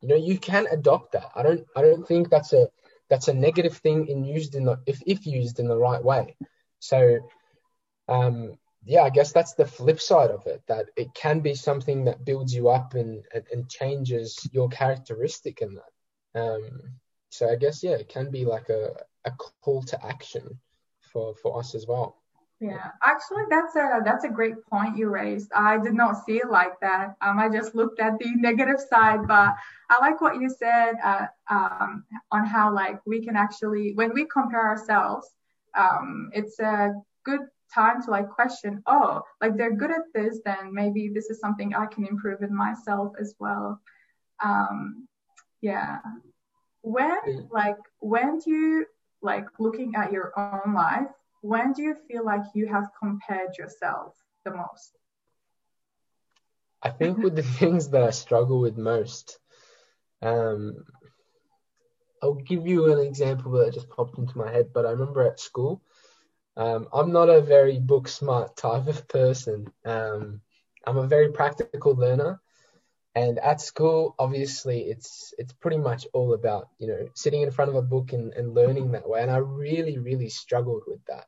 [0.02, 1.32] You know, you can adopt that.
[1.36, 2.70] I don't I don't think that's a
[3.10, 6.36] that's a negative thing in used in the if if used in the right way.
[6.80, 7.20] So
[8.08, 8.58] um,
[8.88, 12.24] yeah, I guess that's the flip side of it, that it can be something that
[12.24, 16.40] builds you up and, and, and changes your characteristic in that.
[16.40, 16.94] Um,
[17.30, 18.92] so I guess, yeah, it can be like a,
[19.26, 19.32] a
[19.62, 20.60] call to action
[21.12, 22.16] for, for us as well.
[22.60, 25.52] Yeah, actually, that's a that's a great point you raised.
[25.54, 27.16] I did not see it like that.
[27.22, 29.54] Um, I just looked at the negative side, but
[29.92, 34.26] I like what you said uh, um, on how like we can actually when we
[34.26, 35.28] compare ourselves,
[35.78, 36.94] um, it's a
[37.24, 37.42] good
[37.74, 41.76] time to like question, oh, like they're good at this, then maybe this is something
[41.76, 43.80] I can improve in myself as well.
[44.44, 45.08] Um,
[45.62, 46.00] yeah.
[46.82, 48.86] When like when do you
[49.22, 51.08] like looking at your own life,
[51.48, 54.92] when do you feel like you have compared yourself the most?
[56.84, 59.40] I think with the things that I struggle with most,
[60.22, 60.84] um,
[62.22, 64.74] I'll give you an example that just popped into my head.
[64.74, 65.82] But I remember at school,
[66.58, 69.72] um, I'm not a very book smart type of person.
[69.86, 70.42] Um,
[70.86, 72.42] I'm a very practical learner,
[73.16, 77.70] and at school, obviously, it's it's pretty much all about you know sitting in front
[77.70, 79.22] of a book and, and learning that way.
[79.22, 81.28] And I really, really struggled with that.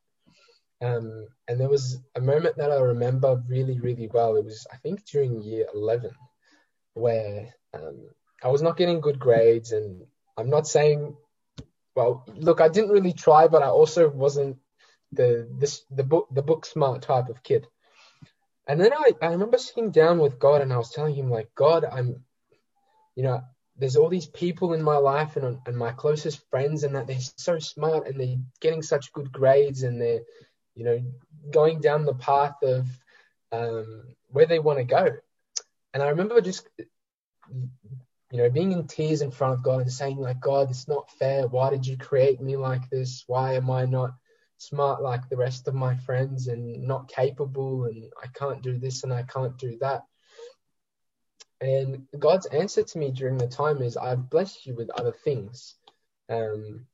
[0.82, 4.38] Um, and there was a moment that I remember really, really well.
[4.38, 6.12] It was I think during year 11,
[6.94, 8.10] where um,
[8.44, 10.06] I was not getting good grades, and
[10.38, 11.16] I'm not saying
[12.00, 14.58] well, look, I didn't really try, but I also wasn't
[15.12, 17.68] the this the book the book smart type of kid.
[18.68, 21.50] And then I, I remember sitting down with God and I was telling him like
[21.56, 22.24] God I'm
[23.16, 23.42] you know
[23.78, 27.20] there's all these people in my life and and my closest friends and that they're
[27.20, 30.22] so smart and they're getting such good grades and they're
[30.80, 31.04] you know
[31.52, 32.88] going down the path of
[33.52, 35.10] um, where they want to go.
[35.94, 36.68] And I remember just
[37.52, 41.12] you know being in tears in front of God and saying like God it's not
[41.12, 44.12] fair why did you create me like this why am I not
[44.60, 49.04] smart like the rest of my friends and not capable and I can't do this
[49.04, 50.04] and I can't do that.
[51.62, 55.76] And God's answer to me during the time is, I've blessed you with other things.
[56.30, 56.86] Um,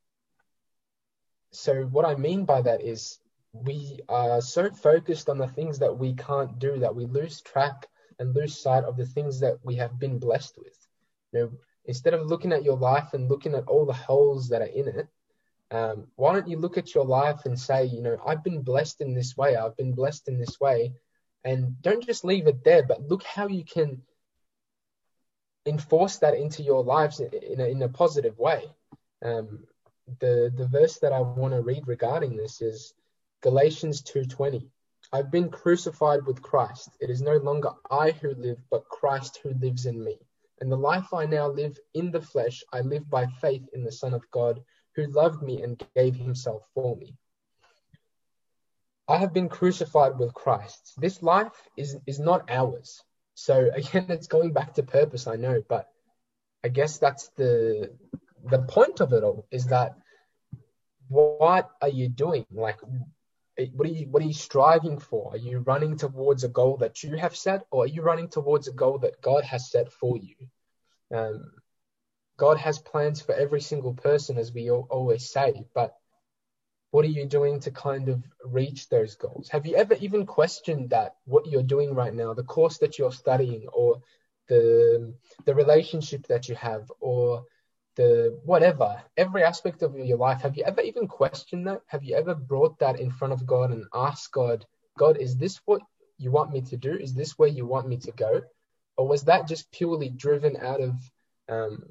[1.52, 3.20] so, what I mean by that is,
[3.64, 7.88] we are so focused on the things that we can't do that we lose track
[8.20, 10.78] and lose sight of the things that we have been blessed with.
[11.32, 11.52] You know,
[11.86, 14.88] instead of looking at your life and looking at all the holes that are in
[14.88, 15.08] it,
[15.72, 19.02] um, why don't you look at your life and say, you know, I've been blessed
[19.02, 20.94] in this way, I've been blessed in this way,
[21.44, 24.02] and don't just leave it there, but look how you can
[25.66, 28.66] enforce that into your lives in a, in a positive way.
[29.24, 29.64] Um,
[30.20, 32.94] the the verse that I want to read regarding this is
[33.42, 34.70] Galatians 2:20.
[35.14, 36.90] I've been crucified with Christ.
[37.00, 40.18] It is no longer I who live, but Christ who lives in me.
[40.60, 43.92] And the life I now live in the flesh, I live by faith in the
[43.92, 44.64] Son of God
[44.96, 47.16] who loved me and gave himself for me.
[49.08, 50.94] I have been crucified with Christ.
[50.98, 53.04] This life is, is not ours.
[53.36, 55.90] So again, it's going back to purpose, I know, but
[56.64, 57.92] I guess that's the
[58.50, 59.96] the point of it all is that
[61.08, 62.46] what are you doing?
[62.52, 62.80] Like
[63.74, 65.34] what are you what are you striving for?
[65.34, 68.68] Are you running towards a goal that you have set, or are you running towards
[68.68, 70.36] a goal that God has set for you?
[71.14, 71.52] Um,
[72.38, 75.96] God has plans for every single person, as we always say, but
[76.92, 79.50] what are you doing to kind of reach those goals?
[79.50, 83.12] Have you ever even questioned that what you're doing right now, the course that you're
[83.12, 84.02] studying, or
[84.48, 85.14] the
[85.46, 87.46] the relationship that you have, or
[87.96, 90.42] the whatever, every aspect of your life?
[90.42, 91.82] Have you ever even questioned that?
[91.88, 94.66] Have you ever brought that in front of God and asked God,
[94.98, 95.82] God, is this what
[96.18, 96.94] you want me to do?
[96.94, 98.42] Is this where you want me to go?
[98.98, 100.96] Or was that just purely driven out of
[101.50, 101.84] um,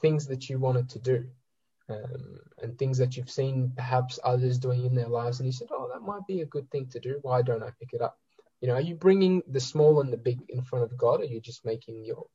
[0.00, 1.26] things that you wanted to do
[1.88, 5.38] um, and things that you've seen perhaps others doing in their lives?
[5.38, 7.18] And you said, oh, that might be a good thing to do.
[7.22, 8.18] Why don't I pick it up?
[8.60, 11.20] You know, are you bringing the small and the big in front of God?
[11.20, 12.26] Or are you just making your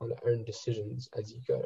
[0.00, 1.62] on own decisions as you go?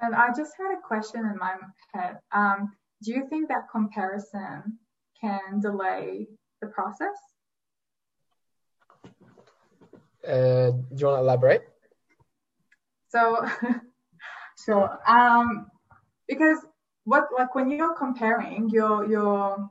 [0.00, 1.54] And I just had a question in my
[1.92, 2.18] head.
[2.32, 2.72] Um,
[3.02, 4.78] do you think that comparison
[5.20, 6.28] can delay
[6.60, 7.16] the process?
[10.26, 11.62] Uh, do you want to elaborate?
[13.08, 13.46] So,
[14.64, 14.98] sure.
[15.06, 15.66] Um,
[16.28, 16.58] because
[17.04, 19.70] what like when you're comparing, you're you're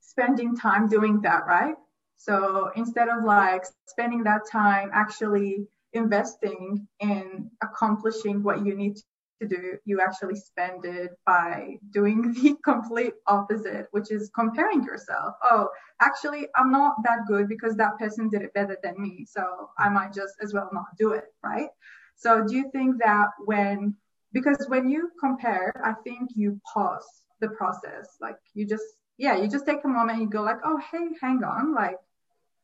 [0.00, 1.76] spending time doing that, right?
[2.16, 8.96] So instead of like spending that time actually investing in accomplishing what you need
[9.40, 15.34] to do, you actually spend it by doing the complete opposite, which is comparing yourself.
[15.42, 15.68] Oh,
[16.00, 19.26] actually, I'm not that good because that person did it better than me.
[19.28, 21.68] So I might just as well not do it, right?
[22.16, 23.94] So do you think that when,
[24.32, 27.06] because when you compare, I think you pause
[27.40, 28.16] the process.
[28.20, 28.84] Like you just,
[29.16, 31.74] yeah, you just take a moment and you go like, oh, hey, hang on.
[31.74, 31.96] Like,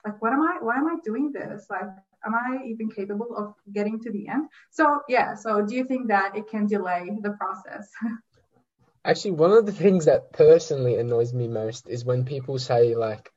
[0.04, 1.66] like, what am I, why am I doing this?
[1.70, 1.88] Like,
[2.26, 4.48] am I even capable of getting to the end?
[4.70, 7.88] So yeah, so do you think that it can delay the process?
[9.04, 13.30] Actually, one of the things that personally annoys me most is when people say like,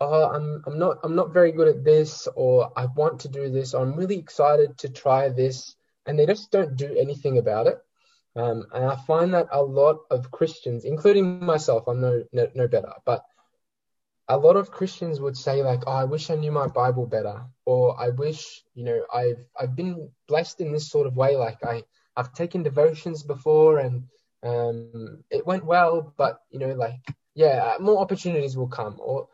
[0.00, 3.48] "Oh, I'm I'm not I'm not very good at this," or "I want to do
[3.48, 7.68] this," or "I'm really excited to try this," and they just don't do anything about
[7.68, 7.78] it.
[8.34, 12.66] Um, and I find that a lot of Christians, including myself, I'm no no, no
[12.66, 13.24] better, but
[14.28, 17.44] a lot of Christians would say like, "Oh, I wish I knew my Bible better,"
[17.66, 21.36] or "I wish, you know, I've I've been blessed in this sort of way.
[21.36, 21.84] Like I
[22.16, 24.04] I've taken devotions before and
[24.42, 27.00] um, it went well, but you know, like
[27.34, 29.28] yeah, more opportunities will come." Or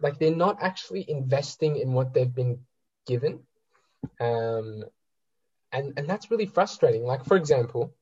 [0.00, 2.60] like they're not actually investing in what they've been
[3.06, 3.40] given,
[4.20, 4.84] um,
[5.72, 7.04] and and that's really frustrating.
[7.04, 7.94] Like for example,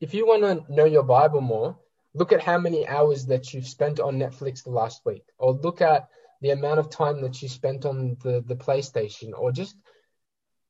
[0.00, 1.78] if you want to know your Bible more,
[2.14, 5.80] look at how many hours that you've spent on Netflix the last week, or look
[5.80, 6.08] at
[6.40, 9.76] the amount of time that you spent on the, the PlayStation, or just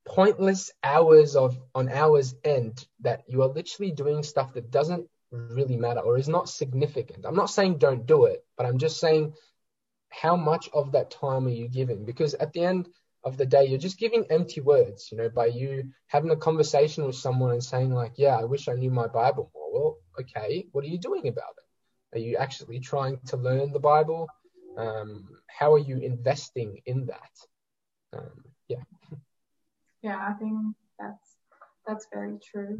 [0.04, 5.76] pointless hours of on hours end that you are literally doing stuff that doesn't really
[5.76, 7.24] matter or is not significant.
[7.24, 9.34] I'm not saying don't do it, but I'm just saying
[10.10, 12.04] how much of that time are you giving?
[12.04, 12.88] Because at the end
[13.24, 17.06] of the day, you're just giving empty words, you know, by you having a conversation
[17.06, 19.72] with someone and saying, like, yeah, I wish I knew my Bible more.
[19.72, 22.16] Well, okay, what are you doing about it?
[22.16, 24.28] Are you actually trying to learn the Bible?
[24.76, 27.30] Um, how are you investing in that?
[28.12, 28.82] Um, yeah.
[30.02, 31.36] Yeah, I think that's
[31.86, 32.78] that's very true.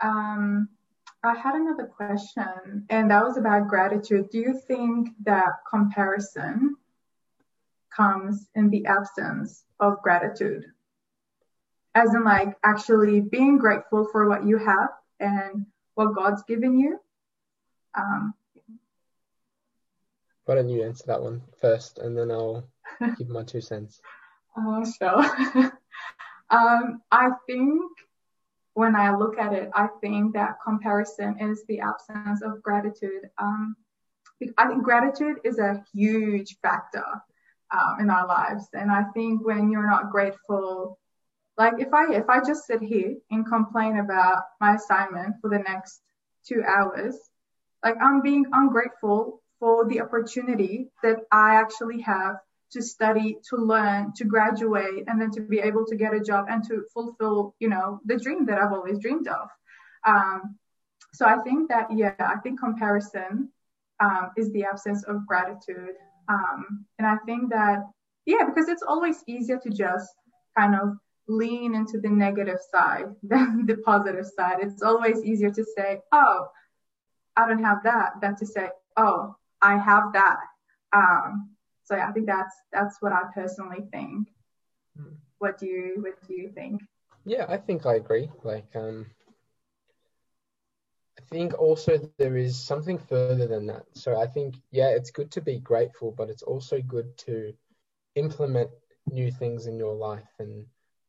[0.00, 0.68] Um,
[1.22, 4.28] I had another question, and that was about gratitude.
[4.30, 6.76] Do you think that comparison
[7.94, 10.64] comes in the absence of gratitude?
[11.94, 16.98] As in, like, actually being grateful for what you have and what God's given you.
[17.96, 18.34] Um,
[20.44, 22.68] Why don't you answer that one first, and then I'll
[23.18, 24.00] give my two cents.
[24.56, 25.24] Uh, sure.
[26.50, 27.82] um, I think
[28.74, 33.30] when I look at it, I think that comparison is the absence of gratitude.
[33.38, 33.76] Um,
[34.58, 37.04] I think gratitude is a huge factor
[37.72, 40.98] um, in our lives, and I think when you're not grateful
[41.56, 45.60] like if I if I just sit here and complain about my assignment for the
[45.60, 46.00] next
[46.46, 47.16] two hours,
[47.84, 52.36] like I'm being ungrateful for the opportunity that I actually have
[52.72, 56.46] to study, to learn, to graduate, and then to be able to get a job
[56.50, 59.48] and to fulfill, you know, the dream that I've always dreamed of.
[60.04, 60.56] Um,
[61.12, 63.48] so I think that yeah, I think comparison
[64.00, 65.94] um, is the absence of gratitude,
[66.28, 67.84] um, and I think that
[68.26, 70.08] yeah, because it's always easier to just
[70.58, 70.96] kind of
[71.28, 74.58] lean into the negative side than the positive side.
[74.60, 76.48] It's always easier to say, oh,
[77.36, 80.38] I don't have that than to say, oh, I have that.
[80.92, 81.50] Um,
[81.84, 84.28] so yeah, I think that's that's what I personally think.
[84.96, 85.14] Hmm.
[85.38, 86.82] What do you what do you think?
[87.24, 88.30] Yeah, I think I agree.
[88.42, 89.06] Like um
[91.18, 93.84] I think also there is something further than that.
[93.94, 97.52] So I think yeah, it's good to be grateful, but it's also good to
[98.14, 98.70] implement
[99.10, 100.64] new things in your life and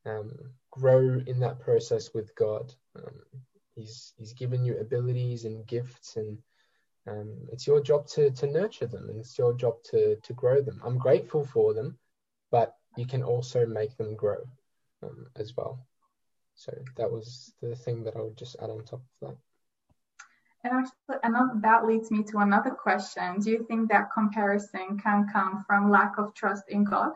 [0.05, 0.31] um,
[0.71, 2.73] grow in that process with God.
[2.95, 3.19] Um,
[3.75, 6.37] he's He's given you abilities and gifts, and
[7.07, 10.61] um, it's your job to to nurture them, and it's your job to to grow
[10.61, 10.81] them.
[10.83, 11.97] I'm grateful for them,
[12.51, 14.43] but you can also make them grow
[15.03, 15.85] um, as well.
[16.55, 19.37] So that was the thing that I would just add on top of that.
[20.63, 23.39] And actually, another, that leads me to another question.
[23.39, 27.11] Do you think that comparison can come from lack of trust in God?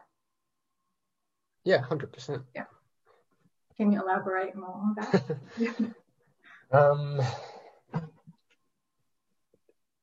[1.64, 2.44] Yeah, 100%.
[2.54, 2.66] Yeah.
[3.80, 5.94] Can you elaborate more on that?
[6.78, 7.22] um,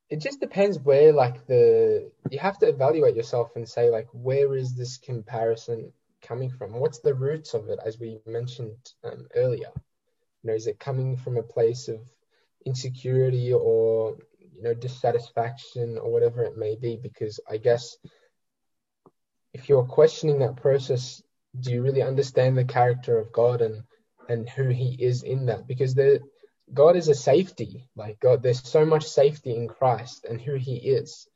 [0.09, 4.55] it just depends where, like, the you have to evaluate yourself and say, like, where
[4.55, 5.91] is this comparison
[6.23, 6.73] coming from?
[6.73, 9.71] What's the roots of it, as we mentioned um, earlier?
[10.41, 11.99] You know, is it coming from a place of
[12.65, 17.95] insecurity or you know dissatisfaction or whatever it may be because i guess
[19.53, 21.21] if you're questioning that process
[21.59, 23.83] do you really understand the character of god and
[24.29, 25.67] and who he is in that?
[25.67, 26.21] Because the
[26.73, 30.75] god is a safety like god there's so much safety in christ and who he
[30.75, 31.27] is.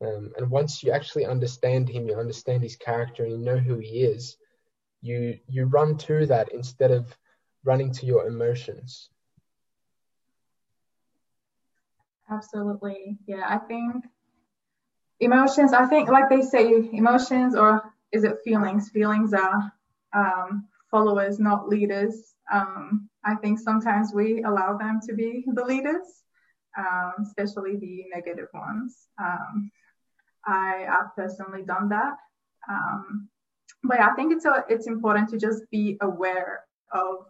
[0.00, 3.78] Um, and once you actually understand him you understand his character and you know who
[3.78, 4.36] he is
[5.00, 7.16] you you run to that instead of
[7.64, 9.10] running to your emotions.
[12.30, 13.18] Absolutely.
[13.26, 14.04] Yeah, I think
[15.20, 18.90] emotions, I think, like they say, emotions or is it feelings?
[18.90, 19.72] Feelings are
[20.14, 22.34] um, followers, not leaders.
[22.52, 26.24] Um, I think sometimes we allow them to be the leaders,
[26.78, 29.08] um, especially the negative ones.
[29.22, 29.70] Um,
[30.46, 32.14] I have personally done that.
[32.68, 33.28] Um,
[33.84, 37.26] but I think it's a, it's important to just be aware of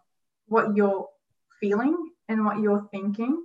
[0.46, 1.08] what you're
[1.60, 3.42] feeling and what you're thinking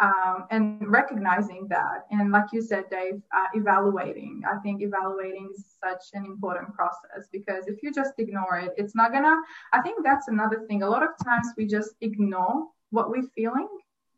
[0.00, 2.06] um, and recognizing that.
[2.10, 4.42] And like you said dave uh, evaluating.
[4.50, 8.94] I think evaluating is such an important process because if you just ignore it it's
[8.94, 9.36] not gonna
[9.72, 10.82] i think that's another thing.
[10.82, 13.68] A lot of times we just ignore what we're feeling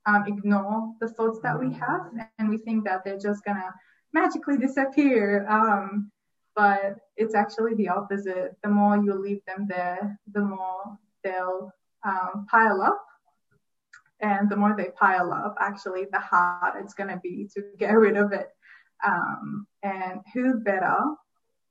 [0.07, 3.75] um, ignore the thoughts that we have and we think that they're just gonna
[4.13, 5.47] magically disappear.
[5.49, 6.11] Um,
[6.55, 8.57] but it's actually the opposite.
[8.63, 11.71] The more you leave them there the more they'll
[12.05, 13.05] um, pile up
[14.21, 17.93] and the more they pile up, actually, the harder it's going to be to get
[17.99, 18.51] rid of it.
[19.07, 20.99] Um, and who better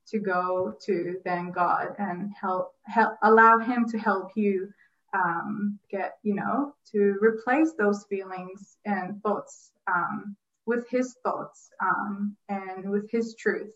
[0.10, 4.70] to go to than God and help, help allow Him to help you
[5.14, 10.36] um, get, you know, to replace those feelings and thoughts um,
[10.68, 13.74] with His thoughts um, and with His truth.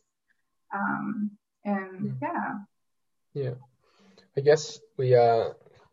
[0.71, 1.31] Um,
[1.65, 2.53] and yeah.
[3.33, 3.53] Yeah.
[4.37, 5.49] I guess we uh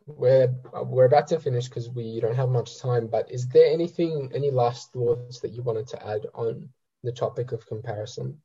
[0.06, 0.54] we're
[0.84, 3.08] we're about to finish because we don't have much time.
[3.08, 6.68] But is there anything, any last thoughts that you wanted to add on
[7.02, 8.40] the topic of comparison?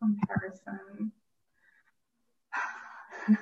[0.00, 1.12] Comparison.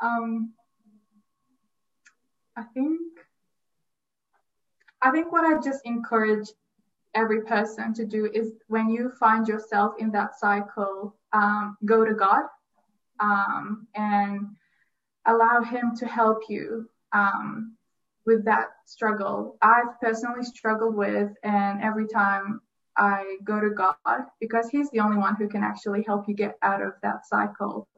[0.00, 0.52] um,
[2.56, 3.00] I think
[5.02, 6.48] I think what I just encourage
[7.14, 12.14] every person to do is when you find yourself in that cycle, um, go to
[12.14, 12.42] God
[13.18, 14.46] um, and
[15.30, 17.76] allow him to help you um,
[18.26, 19.56] with that struggle.
[19.62, 22.60] I've personally struggled with, and every time
[22.96, 26.56] I go to God, because He's the only one who can actually help you get
[26.62, 27.88] out of that cycle.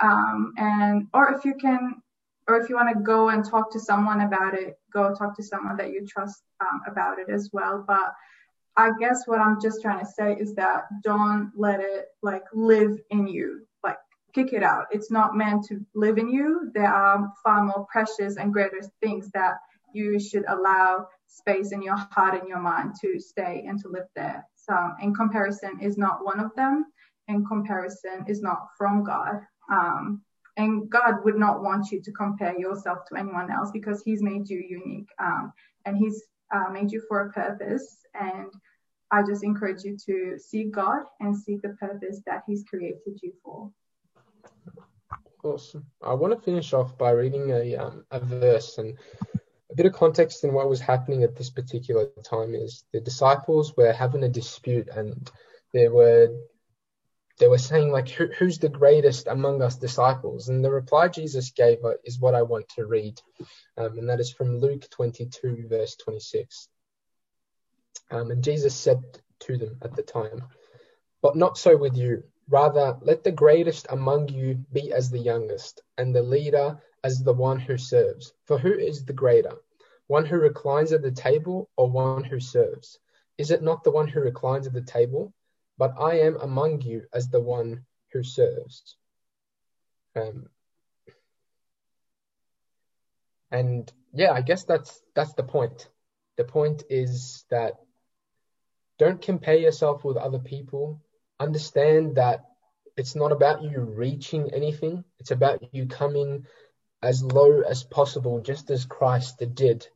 [0.00, 2.02] Um, and or if you can,
[2.48, 5.42] or if you want to go and talk to someone about it, go talk to
[5.42, 7.84] someone that you trust um, about it as well.
[7.86, 8.12] But
[8.76, 12.98] I guess what I'm just trying to say is that don't let it like live
[13.10, 13.66] in you
[14.34, 14.86] kick it out.
[14.90, 16.70] It's not meant to live in you.
[16.74, 19.54] There are far more precious and greater things that
[19.92, 24.06] you should allow space in your heart and your mind to stay and to live
[24.16, 24.46] there.
[24.54, 26.86] So, in comparison is not one of them,
[27.28, 29.40] and comparison is not from God.
[29.70, 30.22] Um,
[30.56, 34.48] and God would not want you to compare yourself to anyone else because He's made
[34.48, 35.52] you unique um,
[35.86, 36.22] and He's
[36.54, 37.98] uh, made you for a purpose.
[38.14, 38.52] And
[39.10, 43.32] I just encourage you to seek God and seek the purpose that He's created you
[43.42, 43.70] for.
[45.44, 45.86] Awesome.
[46.00, 48.96] I want to finish off by reading a, um, a verse and
[49.72, 53.76] a bit of context in what was happening at this particular time is the disciples
[53.76, 55.30] were having a dispute and
[55.72, 56.28] they were
[57.38, 60.48] they were saying like Who, who's the greatest among us disciples?
[60.48, 63.20] And the reply jesus gave is what i want to read
[63.76, 66.68] um, and that is from luke 22 verse 26
[68.10, 69.02] um, and jesus said
[69.40, 70.44] to them at the time
[71.22, 72.22] but not so with you
[72.52, 77.32] Rather, let the greatest among you be as the youngest, and the leader as the
[77.32, 78.34] one who serves.
[78.44, 79.56] For who is the greater,
[80.06, 82.98] one who reclines at the table or one who serves?
[83.38, 85.32] Is it not the one who reclines at the table?
[85.78, 88.98] But I am among you as the one who serves.
[90.14, 90.50] Um,
[93.50, 95.88] and yeah, I guess that's that's the point.
[96.36, 97.76] The point is that
[98.98, 101.00] don't compare yourself with other people
[101.42, 102.44] understand that
[102.96, 106.46] it's not about you reaching anything, it's about you coming
[107.02, 109.88] as low as possible, just as Christ did.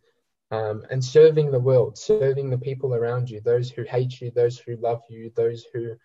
[0.51, 4.59] um, and serving the world, serving the people around you, those who hate you, those
[4.59, 5.97] who love you, those who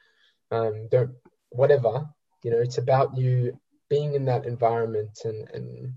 [0.52, 1.12] um, don't,
[1.50, 2.10] whatever.
[2.44, 5.94] You know, it's about you being in that environment and and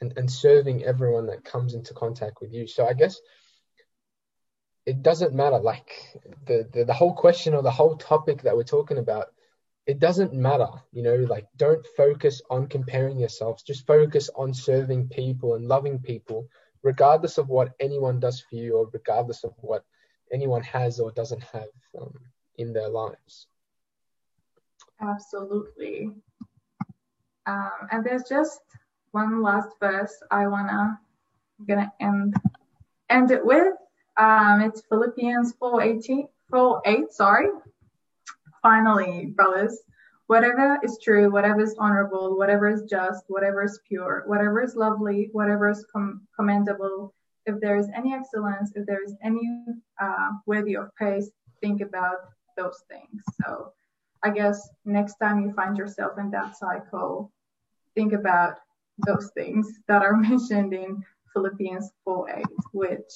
[0.00, 2.66] and, and serving everyone that comes into contact with you.
[2.66, 3.20] So I guess
[4.88, 5.58] it doesn't matter.
[5.58, 5.90] Like
[6.46, 9.26] the, the the whole question or the whole topic that we're talking about,
[9.86, 10.70] it doesn't matter.
[10.92, 13.62] You know, like don't focus on comparing yourselves.
[13.62, 16.48] Just focus on serving people and loving people
[16.82, 19.84] regardless of what anyone does for you or regardless of what
[20.32, 21.68] anyone has or doesn't have
[22.00, 22.14] um,
[22.56, 23.46] in their lives.
[25.02, 26.12] Absolutely.
[27.44, 28.60] Um, and there's just
[29.10, 30.98] one last verse I wanna
[31.66, 32.34] gonna end
[33.10, 33.74] end it with.
[34.18, 37.48] Um, it's Philippians 4 18, 4 8, sorry.
[38.60, 39.78] Finally, brothers,
[40.26, 45.28] whatever is true, whatever is honorable, whatever is just, whatever is pure, whatever is lovely,
[45.32, 47.14] whatever is com- commendable,
[47.46, 49.64] if there is any excellence, if there is any
[50.00, 52.16] uh, worthy of praise, think about
[52.56, 53.22] those things.
[53.44, 53.72] So
[54.24, 57.30] I guess next time you find yourself in that cycle,
[57.94, 58.58] think about
[59.06, 63.12] those things that are mentioned in Philippians 4 8, which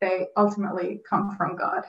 [0.00, 1.84] they ultimately come from God.